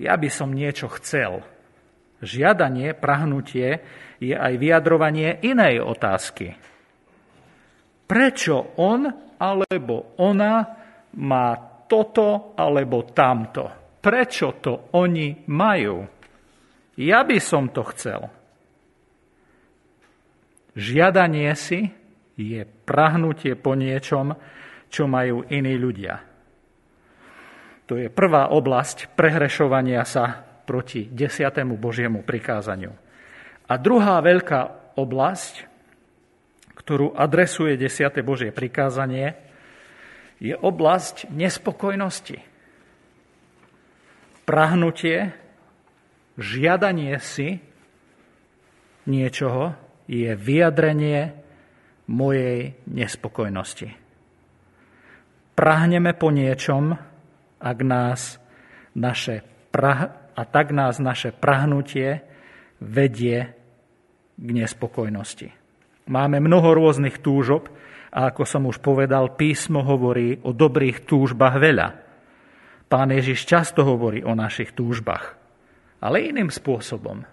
ja 0.00 0.16
by 0.16 0.28
som 0.32 0.48
niečo 0.48 0.88
chcel. 0.96 1.44
Žiadanie, 2.24 2.96
prahnutie 2.96 3.84
je 4.18 4.34
aj 4.34 4.56
vyjadrovanie 4.56 5.36
inej 5.44 5.84
otázky. 5.84 6.56
Prečo 8.08 8.72
on 8.80 9.04
alebo 9.36 10.16
ona 10.16 10.64
má 11.20 11.67
toto 11.90 12.54
alebo 12.54 13.08
tamto? 13.10 13.96
Prečo 13.98 14.60
to 14.62 14.94
oni 14.94 15.48
majú? 15.50 16.04
Ja 17.00 17.24
by 17.24 17.38
som 17.42 17.72
to 17.72 17.82
chcel. 17.90 18.30
Žiadanie 20.78 21.50
si 21.58 21.90
je 22.38 22.62
prahnutie 22.62 23.58
po 23.58 23.74
niečom, 23.74 24.36
čo 24.86 25.10
majú 25.10 25.42
iní 25.50 25.74
ľudia. 25.74 26.22
To 27.88 27.96
je 27.96 28.12
prvá 28.12 28.52
oblasť 28.52 29.16
prehrešovania 29.16 30.04
sa 30.04 30.44
proti 30.68 31.08
desiatému 31.08 31.80
Božiemu 31.80 32.20
prikázaniu. 32.22 32.92
A 33.68 33.74
druhá 33.80 34.20
veľká 34.20 34.92
oblasť, 35.00 35.64
ktorú 36.76 37.16
adresuje 37.16 37.80
desiate 37.80 38.20
Božie 38.20 38.52
prikázanie, 38.52 39.47
je 40.38 40.54
oblasť 40.54 41.30
nespokojnosti. 41.30 42.38
Prahnutie, 44.48 45.34
žiadanie 46.40 47.18
si 47.20 47.60
niečoho 49.04 49.76
je 50.08 50.32
vyjadrenie 50.32 51.36
mojej 52.08 52.78
nespokojnosti 52.88 54.08
prahneme 55.58 56.14
po 56.14 56.30
niečom, 56.30 56.94
ak 57.58 57.78
nás 57.82 58.38
naše 58.94 59.42
prah- 59.74 60.30
a 60.38 60.46
tak 60.46 60.70
nás 60.70 61.02
naše 61.02 61.34
prahnutie 61.34 62.22
vedie 62.78 63.58
k 64.38 64.48
nespokojnosti. 64.54 65.50
Máme 66.06 66.38
mnoho 66.38 66.78
rôznych 66.78 67.18
túžob 67.18 67.66
a 68.08 68.32
ako 68.32 68.42
som 68.44 68.62
už 68.68 68.80
povedal, 68.80 69.36
písmo 69.36 69.84
hovorí 69.84 70.40
o 70.44 70.52
dobrých 70.52 71.04
túžbách 71.04 71.56
veľa. 71.60 71.88
Pán 72.88 73.12
Ježiš 73.12 73.44
často 73.44 73.84
hovorí 73.84 74.24
o 74.24 74.32
našich 74.32 74.72
túžbách, 74.72 75.36
ale 76.00 76.28
iným 76.28 76.48
spôsobom. 76.48 77.24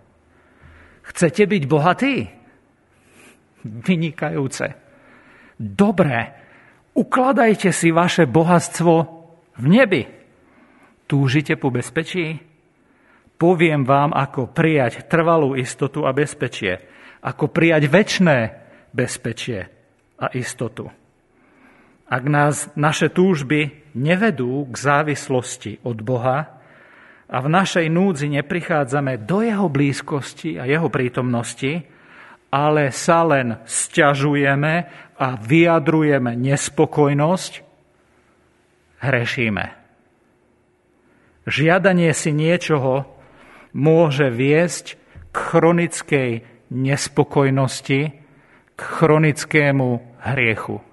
Chcete 1.06 1.48
byť 1.48 1.64
bohatí? 1.70 2.16
Vynikajúce. 3.64 4.76
Dobré, 5.56 6.46
Ukladajte 6.96 7.76
si 7.76 7.92
vaše 7.92 8.24
bohatstvo 8.24 8.94
v 9.60 9.66
nebi. 9.68 10.08
Túžite 11.12 11.60
po 11.60 11.68
bezpečí? 11.68 12.40
Poviem 13.36 13.84
vám, 13.84 14.16
ako 14.16 14.56
prijať 14.56 15.04
trvalú 15.12 15.60
istotu 15.60 16.08
a 16.08 16.16
bezpečie. 16.16 16.80
Ako 17.20 17.52
prijať 17.52 17.92
väčšné 17.92 18.38
bezpečie 18.96 19.75
a 20.20 20.32
istotu. 20.32 20.92
Ak 22.06 22.24
nás 22.30 22.70
naše 22.78 23.10
túžby 23.10 23.82
nevedú 23.98 24.70
k 24.70 24.76
závislosti 24.78 25.82
od 25.82 26.06
Boha 26.06 26.62
a 27.26 27.38
v 27.42 27.48
našej 27.50 27.90
núdzi 27.90 28.30
neprichádzame 28.30 29.26
do 29.26 29.42
Jeho 29.42 29.66
blízkosti 29.66 30.62
a 30.62 30.70
Jeho 30.70 30.88
prítomnosti, 30.94 31.82
ale 32.54 32.94
sa 32.94 33.26
len 33.26 33.58
sťažujeme 33.66 34.74
a 35.18 35.28
vyjadrujeme 35.36 36.38
nespokojnosť, 36.38 37.54
hrešíme. 39.02 39.66
Žiadanie 41.46 42.12
si 42.14 42.32
niečoho 42.34 43.06
môže 43.76 44.30
viesť 44.30 44.98
k 45.34 45.36
chronickej 45.36 46.30
nespokojnosti, 46.70 48.25
k 48.76 48.82
chronickému 48.82 50.20
hriechu. 50.20 50.84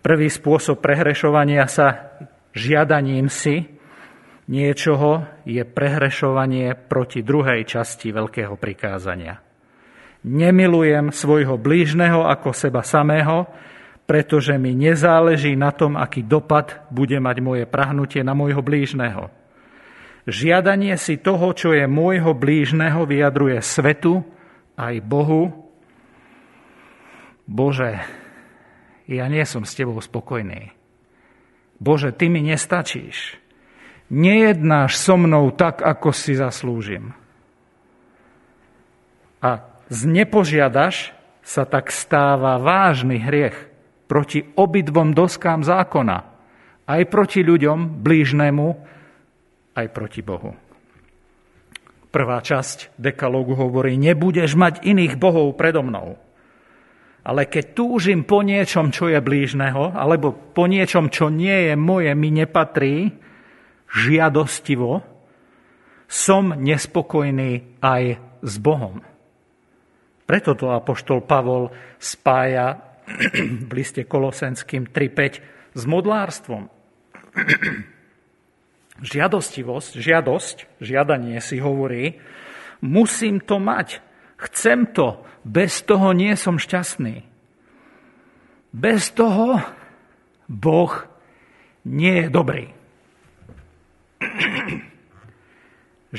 Prvý 0.00 0.28
spôsob 0.32 0.82
prehrešovania 0.82 1.68
sa 1.70 2.18
žiadaním 2.50 3.30
si 3.30 3.68
niečoho 4.50 5.22
je 5.46 5.62
prehrešovanie 5.62 6.74
proti 6.74 7.22
druhej 7.22 7.62
časti 7.62 8.10
veľkého 8.10 8.58
prikázania. 8.58 9.38
Nemilujem 10.26 11.14
svojho 11.14 11.56
blížneho 11.56 12.26
ako 12.26 12.50
seba 12.52 12.82
samého, 12.82 13.46
pretože 14.04 14.58
mi 14.58 14.74
nezáleží 14.74 15.54
na 15.54 15.70
tom, 15.70 15.94
aký 15.94 16.26
dopad 16.26 16.82
bude 16.90 17.16
mať 17.22 17.36
moje 17.40 17.64
prahnutie 17.64 18.26
na 18.26 18.34
môjho 18.34 18.60
blížneho. 18.60 19.30
Žiadanie 20.28 20.98
si 21.00 21.16
toho, 21.16 21.54
čo 21.56 21.72
je 21.72 21.86
môjho 21.88 22.36
blížneho, 22.36 23.06
vyjadruje 23.06 23.62
svetu 23.64 24.20
aj 24.76 25.00
Bohu. 25.00 25.59
Bože, 27.50 27.98
ja 29.10 29.26
nie 29.26 29.42
som 29.42 29.66
s 29.66 29.74
tebou 29.74 29.98
spokojný. 29.98 30.70
Bože, 31.82 32.14
ty 32.14 32.30
mi 32.30 32.46
nestačíš 32.46 33.40
nejednáš 34.10 34.98
so 34.98 35.14
mnou 35.14 35.54
tak, 35.54 35.80
ako 35.80 36.10
si 36.10 36.34
zaslúžim. 36.34 37.14
A 39.40 39.64
z 39.88 40.00
nepožiadaš 40.04 41.14
sa 41.40 41.64
tak 41.64 41.88
stáva 41.94 42.60
vážny 42.60 43.22
hriech 43.22 43.56
proti 44.10 44.44
obidvom 44.58 45.16
doskám 45.16 45.64
zákona. 45.64 46.26
Aj 46.90 47.02
proti 47.06 47.46
ľuďom, 47.46 48.02
blížnemu, 48.02 48.68
aj 49.78 49.86
proti 49.94 50.20
Bohu. 50.26 50.58
Prvá 52.10 52.42
časť 52.42 52.98
dekalógu 52.98 53.54
hovorí, 53.54 53.94
nebudeš 53.94 54.58
mať 54.58 54.82
iných 54.82 55.14
bohov 55.14 55.54
predo 55.54 55.86
mnou. 55.86 56.18
Ale 57.20 57.44
keď 57.46 57.76
túžim 57.76 58.24
po 58.24 58.40
niečom, 58.40 58.88
čo 58.88 59.12
je 59.12 59.20
blížneho, 59.20 59.92
alebo 59.92 60.32
po 60.32 60.64
niečom, 60.64 61.12
čo 61.12 61.28
nie 61.28 61.68
je 61.68 61.74
moje, 61.76 62.12
mi 62.16 62.32
nepatrí, 62.32 63.12
žiadostivo, 63.92 65.04
som 66.10 66.56
nespokojný 66.56 67.78
aj 67.84 68.02
s 68.40 68.54
Bohom. 68.58 69.04
Preto 70.24 70.54
to 70.54 70.70
apoštol 70.70 71.26
Pavol 71.26 71.74
spája 71.98 72.78
v 73.68 73.70
liste 73.74 74.06
Kolosenským 74.06 74.88
3.5 74.90 75.74
s 75.74 75.82
modlárstvom. 75.86 76.70
Žiadostivosť, 79.10 79.92
žiadosť, 79.96 80.56
žiadanie 80.76 81.40
si 81.40 81.56
hovorí, 81.56 82.20
musím 82.84 83.40
to 83.40 83.56
mať, 83.56 84.04
chcem 84.48 84.88
to, 84.88 85.20
bez 85.44 85.84
toho 85.84 86.12
nie 86.12 86.36
som 86.36 86.60
šťastný. 86.60 87.24
Bez 88.70 89.10
toho 89.10 89.60
Boh 90.46 90.92
nie 91.84 92.26
je 92.26 92.28
dobrý. 92.30 92.64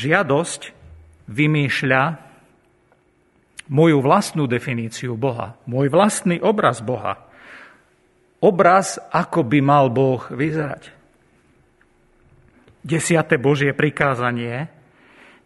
Žiadosť 0.02 0.62
vymýšľa 1.32 2.04
moju 3.72 3.98
vlastnú 4.04 4.52
definíciu 4.52 5.16
Boha, 5.16 5.56
môj 5.64 5.88
vlastný 5.88 6.44
obraz 6.44 6.84
Boha. 6.84 7.24
Obraz, 8.42 8.98
ako 9.14 9.46
by 9.48 9.60
mal 9.62 9.88
Boh 9.94 10.20
vyzerať. 10.28 10.92
Desiate 12.82 13.38
Božie 13.38 13.78
prikázanie 13.78 14.81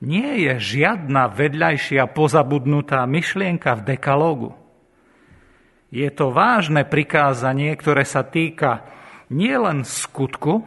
nie 0.04 0.48
je 0.50 0.54
žiadna 0.60 1.32
vedľajšia 1.32 2.12
pozabudnutá 2.12 3.04
myšlienka 3.08 3.80
v 3.80 3.86
dekalógu. 3.96 4.52
Je 5.94 6.08
to 6.12 6.36
vážne 6.36 6.84
prikázanie, 6.84 7.72
ktoré 7.80 8.04
sa 8.04 8.26
týka 8.28 8.84
nielen 9.32 9.88
skutku, 9.88 10.66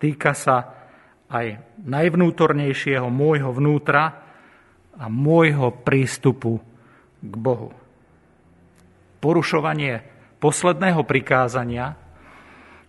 týka 0.00 0.32
sa 0.32 0.72
aj 1.28 1.60
najvnútornejšieho 1.84 3.08
môjho 3.12 3.52
vnútra 3.52 4.24
a 4.96 5.04
môjho 5.08 5.72
prístupu 5.84 6.60
k 7.20 7.34
Bohu. 7.36 7.72
Porušovanie 9.20 10.02
posledného 10.42 11.04
prikázania 11.06 11.94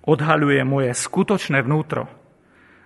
odhaľuje 0.03 0.61
moje 0.65 0.91
skutočné 0.95 1.63
vnútro 1.63 2.22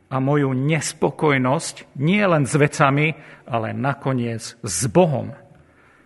a 0.08 0.15
moju 0.24 0.56
nespokojnosť 0.56 2.00
nie 2.00 2.24
len 2.24 2.48
s 2.48 2.56
vecami, 2.56 3.15
ale 3.43 3.76
nakoniec 3.76 4.56
s 4.60 4.78
Bohom, 4.88 5.36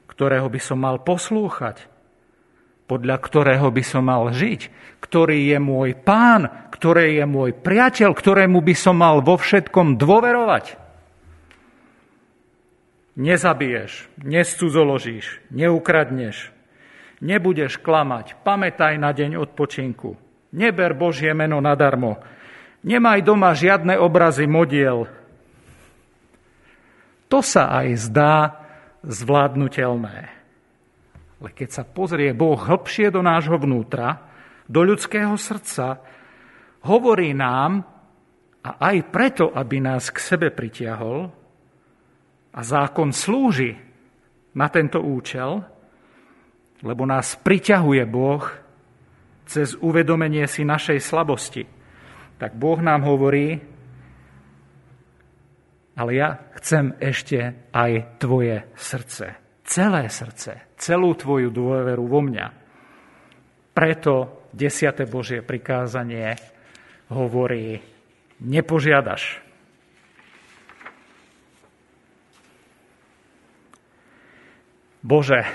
ktorého 0.10 0.50
by 0.50 0.60
som 0.62 0.82
mal 0.82 1.02
poslúchať, 1.02 1.86
podľa 2.90 3.18
ktorého 3.22 3.70
by 3.72 3.84
som 3.86 4.04
mal 4.10 4.34
žiť, 4.34 4.68
ktorý 5.00 5.54
je 5.54 5.58
môj 5.62 5.96
pán, 6.02 6.70
ktorý 6.74 7.22
je 7.22 7.26
môj 7.30 7.56
priateľ, 7.56 8.12
ktorému 8.12 8.60
by 8.60 8.76
som 8.76 8.98
mal 8.98 9.22
vo 9.22 9.38
všetkom 9.38 9.96
dôverovať. 9.96 10.82
Nezabiješ, 13.16 14.08
nescudzoložíš, 14.24 15.46
neukradneš, 15.54 16.50
nebudeš 17.22 17.78
klamať, 17.78 18.40
pamätaj 18.42 18.98
na 18.98 19.14
deň 19.14 19.38
odpočinku, 19.38 20.18
neber 20.56 20.98
Božie 20.98 21.32
meno 21.38 21.62
nadarmo, 21.62 22.18
Nemaj 22.82 23.22
doma 23.22 23.54
žiadne 23.54 23.94
obrazy 24.02 24.50
modiel. 24.50 25.06
To 27.30 27.40
sa 27.46 27.70
aj 27.78 27.88
zdá 28.10 28.36
zvládnutelné. 29.06 30.18
Ale 31.42 31.50
keď 31.54 31.70
sa 31.70 31.84
pozrie 31.86 32.34
Boh 32.34 32.58
hlbšie 32.58 33.14
do 33.14 33.22
nášho 33.22 33.58
vnútra, 33.58 34.26
do 34.66 34.82
ľudského 34.82 35.34
srdca, 35.38 36.02
hovorí 36.86 37.34
nám, 37.38 37.86
a 38.62 38.78
aj 38.94 39.10
preto, 39.10 39.50
aby 39.50 39.82
nás 39.82 40.14
k 40.14 40.22
sebe 40.22 40.54
pritiahol, 40.54 41.34
a 42.52 42.60
zákon 42.62 43.16
slúži 43.16 43.74
na 44.54 44.68
tento 44.68 45.00
účel, 45.00 45.64
lebo 46.84 47.08
nás 47.08 47.40
priťahuje 47.40 48.04
Boh 48.10 48.44
cez 49.48 49.74
uvedomenie 49.80 50.46
si 50.46 50.68
našej 50.68 51.00
slabosti 51.00 51.81
tak 52.42 52.58
Boh 52.58 52.82
nám 52.82 53.06
hovorí, 53.06 53.62
ale 55.94 56.12
ja 56.18 56.50
chcem 56.58 56.98
ešte 56.98 57.70
aj 57.70 58.18
tvoje 58.18 58.66
srdce. 58.74 59.38
Celé 59.62 60.10
srdce, 60.10 60.74
celú 60.74 61.14
tvoju 61.14 61.54
dôveru 61.54 62.02
vo 62.10 62.26
mňa. 62.26 62.48
Preto 63.78 64.42
desiate 64.50 65.06
Božie 65.06 65.46
prikázanie 65.46 66.34
hovorí, 67.14 67.78
nepožiadaš. 68.42 69.38
Bože, 75.06 75.46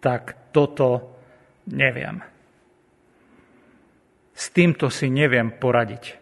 tak 0.00 0.52
toto 0.56 1.20
neviem. 1.68 2.35
S 4.36 4.52
týmto 4.52 4.92
si 4.92 5.08
neviem 5.08 5.48
poradiť. 5.48 6.20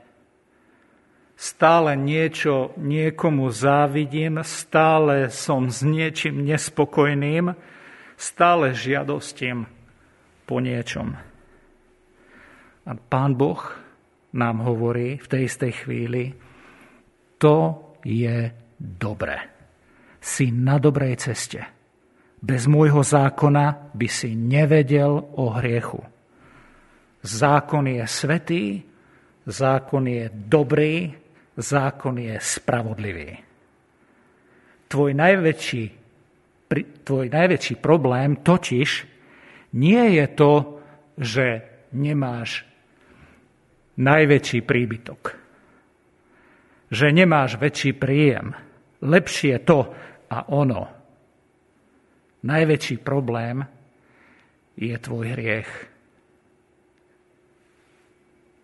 Stále 1.35 1.99
niečo 1.99 2.71
niekomu 2.79 3.51
závidím, 3.51 4.39
stále 4.47 5.35
som 5.35 5.67
s 5.67 5.83
niečím 5.83 6.47
nespokojným, 6.47 7.59
stále 8.15 8.71
žiadostím 8.71 9.67
po 10.47 10.63
niečom. 10.63 11.19
A 12.87 12.93
Pán 12.95 13.35
Boh 13.35 13.59
nám 14.31 14.63
hovorí 14.63 15.19
v 15.19 15.27
tej 15.27 15.51
istej 15.51 15.73
chvíli, 15.83 16.39
to 17.43 17.83
je 18.07 18.55
dobré. 18.79 19.43
Si 20.23 20.55
na 20.55 20.79
dobrej 20.79 21.19
ceste. 21.19 21.67
Bez 22.39 22.71
môjho 22.71 23.03
zákona 23.03 23.91
by 23.91 24.07
si 24.07 24.39
nevedel 24.39 25.19
o 25.35 25.51
hriechu. 25.59 26.14
Zákon 27.25 27.89
je 27.89 28.05
svetý, 28.05 28.85
zákon 29.49 30.05
je 30.05 30.29
dobrý, 30.29 31.09
zákon 31.57 32.21
je 32.21 32.37
spravodlivý. 32.37 33.33
Tvoj 34.93 35.11
najväčší, 35.17 35.85
tvoj 37.01 37.27
najväčší 37.33 37.75
problém 37.81 38.45
totiž 38.45 38.89
nie 39.73 40.05
je 40.21 40.27
to, 40.37 40.53
že 41.17 41.47
nemáš 41.97 42.69
najväčší 43.97 44.61
príbytok. 44.61 45.23
Že 46.93 47.07
nemáš 47.09 47.57
väčší 47.57 47.97
príjem. 47.97 48.53
Lepšie 49.01 49.65
to 49.65 49.89
a 50.29 50.39
ono. 50.53 50.83
Najväčší 52.45 53.01
problém 53.01 53.65
je 54.77 54.93
tvoj 55.01 55.33
hriech 55.33 55.94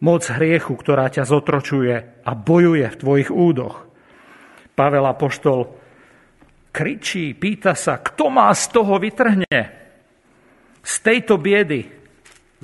moc 0.00 0.22
hriechu, 0.32 0.72
ktorá 0.76 1.12
ťa 1.12 1.28
zotročuje 1.28 2.24
a 2.24 2.30
bojuje 2.32 2.86
v 2.88 3.00
tvojich 3.00 3.30
údoch. 3.30 3.84
Pavel 4.72 5.04
Apoštol 5.04 5.60
kričí, 6.72 7.36
pýta 7.36 7.76
sa, 7.76 8.00
kto 8.00 8.32
má 8.32 8.48
z 8.56 8.64
toho 8.72 8.96
vytrhne? 8.96 9.58
Z 10.80 10.94
tejto 11.04 11.36
biedy, 11.36 11.84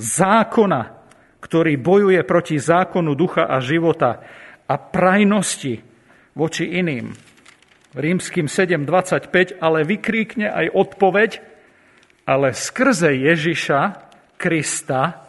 zákona, 0.01 0.97
ktorý 1.45 1.77
bojuje 1.77 2.21
proti 2.25 2.57
zákonu 2.57 3.13
ducha 3.13 3.45
a 3.45 3.61
života 3.61 4.25
a 4.65 4.75
prajnosti 4.81 5.85
voči 6.33 6.65
iným. 6.81 7.13
Rímským 7.97 8.49
7.25 8.49 9.61
ale 9.61 9.85
vykríkne 9.85 10.49
aj 10.49 10.67
odpoveď, 10.73 11.31
ale 12.29 12.57
skrze 12.57 13.13
Ježiša 13.13 13.81
Krista 14.37 15.26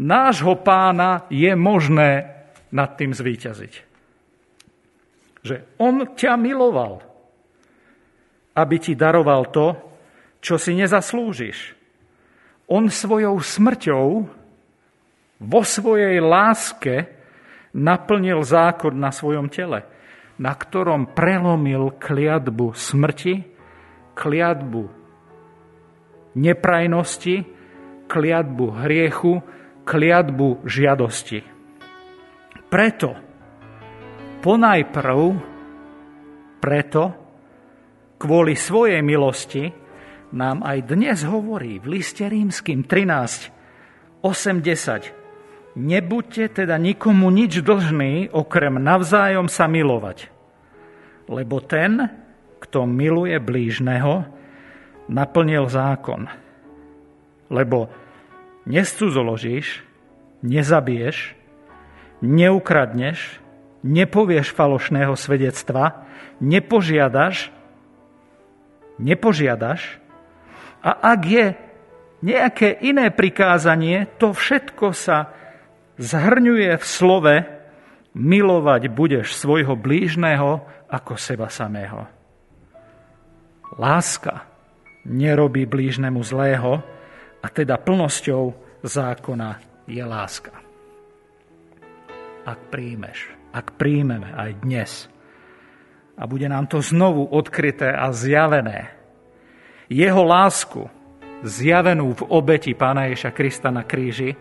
nášho 0.00 0.58
pána 0.62 1.26
je 1.30 1.52
možné 1.54 2.34
nad 2.74 2.94
tým 2.98 3.14
zvíťaziť. 3.14 3.74
Že 5.44 5.56
on 5.78 6.16
ťa 6.16 6.34
miloval, 6.40 7.04
aby 8.56 8.76
ti 8.80 8.96
daroval 8.96 9.50
to, 9.52 9.66
čo 10.40 10.56
si 10.58 10.72
nezaslúžiš. 10.74 11.76
On 12.72 12.88
svojou 12.88 13.38
smrťou 13.38 14.06
vo 15.44 15.60
svojej 15.62 16.16
láske 16.22 17.04
naplnil 17.76 18.40
zákon 18.40 18.94
na 18.96 19.12
svojom 19.12 19.52
tele, 19.52 19.84
na 20.40 20.52
ktorom 20.54 21.12
prelomil 21.12 21.94
kliatbu 22.00 22.72
smrti, 22.72 23.34
kliatbu 24.14 25.04
neprajnosti, 26.34 27.36
kliatbu 28.10 28.66
hriechu, 28.84 29.42
kliatbu 29.84 30.64
žiadosti. 30.64 31.44
Preto, 32.72 33.14
ponajprv, 34.40 35.20
preto, 36.58 37.02
kvôli 38.18 38.56
svojej 38.56 39.04
milosti, 39.04 39.70
nám 40.34 40.66
aj 40.66 40.78
dnes 40.90 41.22
hovorí 41.22 41.78
v 41.78 42.00
liste 42.00 42.26
rímským 42.26 42.82
13, 42.88 44.24
80. 44.24 45.78
Nebuďte 45.78 46.64
teda 46.64 46.74
nikomu 46.80 47.30
nič 47.30 47.62
dlžný, 47.62 48.32
okrem 48.34 48.80
navzájom 48.80 49.46
sa 49.46 49.70
milovať. 49.70 50.32
Lebo 51.30 51.62
ten, 51.62 52.08
kto 52.58 52.88
miluje 52.88 53.36
blížneho, 53.38 54.26
naplnil 55.12 55.68
zákon. 55.68 56.26
Lebo 57.52 57.92
nescudzoložíš, 58.64 59.84
nezabiješ, 60.44 61.36
neukradneš, 62.20 63.40
nepovieš 63.84 64.52
falošného 64.52 65.12
svedectva, 65.16 66.08
nepožiadaš, 66.40 67.52
nepožiadaš 69.00 70.00
a 70.84 70.90
ak 71.16 71.20
je 71.24 71.46
nejaké 72.24 72.72
iné 72.80 73.12
prikázanie, 73.12 74.08
to 74.16 74.32
všetko 74.32 74.96
sa 74.96 75.32
zhrňuje 76.00 76.72
v 76.80 76.84
slove 76.84 77.36
milovať 78.16 78.88
budeš 78.88 79.36
svojho 79.36 79.76
blížneho 79.76 80.64
ako 80.88 81.12
seba 81.20 81.52
samého. 81.52 82.06
Láska 83.74 84.46
nerobí 85.04 85.66
blížnemu 85.66 86.22
zlého 86.22 86.80
a 87.44 87.46
teda 87.52 87.76
plnosťou 87.76 88.56
zákona 88.80 89.60
je 89.84 90.00
láska. 90.00 90.56
Ak 92.48 92.72
príjmeš, 92.72 93.28
ak 93.52 93.76
príjmeme 93.76 94.32
aj 94.32 94.50
dnes 94.64 94.92
a 96.16 96.24
bude 96.24 96.48
nám 96.48 96.72
to 96.72 96.80
znovu 96.80 97.28
odkryté 97.28 97.92
a 97.92 98.08
zjavené, 98.16 98.96
jeho 99.92 100.24
lásku, 100.24 100.88
zjavenú 101.44 102.16
v 102.16 102.22
obeti 102.32 102.72
Pána 102.72 103.12
Ježa 103.12 103.28
Krista 103.36 103.68
na 103.68 103.84
kríži 103.84 104.32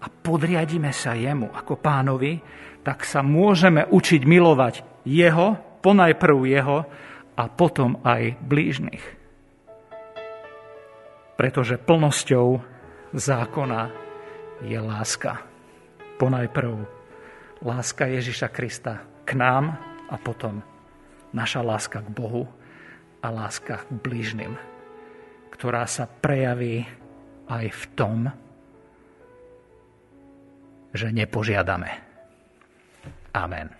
a 0.00 0.08
podriadíme 0.08 0.88
sa 0.96 1.12
jemu 1.12 1.52
ako 1.52 1.76
pánovi, 1.76 2.40
tak 2.80 3.04
sa 3.04 3.20
môžeme 3.20 3.84
učiť 3.84 4.24
milovať 4.24 5.04
jeho, 5.04 5.60
ponajprv 5.84 6.36
jeho 6.48 6.78
a 7.36 7.42
potom 7.52 8.00
aj 8.00 8.40
blížnych. 8.40 9.17
Pretože 11.38 11.78
plnosťou 11.78 12.58
zákona 13.14 13.94
je 14.66 14.78
láska. 14.82 15.46
Ponajprv 16.18 16.82
láska 17.62 18.10
Ježiša 18.10 18.50
Krista 18.50 19.06
k 19.22 19.38
nám 19.38 19.78
a 20.10 20.18
potom 20.18 20.66
naša 21.30 21.62
láska 21.62 22.02
k 22.02 22.10
Bohu 22.10 22.50
a 23.22 23.30
láska 23.30 23.86
k 23.86 23.90
blížnym 24.02 24.58
ktorá 25.58 25.90
sa 25.90 26.06
prejaví 26.06 26.86
aj 27.50 27.66
v 27.66 27.84
tom, 27.98 28.30
že 30.94 31.10
nepožiadame. 31.10 31.90
Amen. 33.34 33.77